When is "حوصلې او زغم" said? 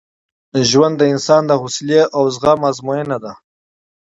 1.61-2.59